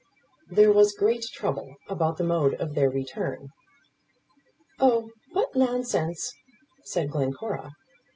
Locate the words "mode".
2.23-2.55